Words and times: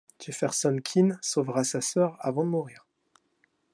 Jefferson 0.19 0.79
Keane 0.83 1.19
sauvera 1.21 1.63
sa 1.63 1.79
sœur 1.79 2.17
avant 2.21 2.43
de 2.43 2.49
mourir. 2.49 2.87